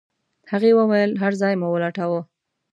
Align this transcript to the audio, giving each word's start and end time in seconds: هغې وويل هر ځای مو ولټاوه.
هغې 0.51 0.71
وويل 0.79 1.11
هر 1.21 1.33
ځای 1.41 1.53
مو 1.59 1.67
ولټاوه. 1.71 2.21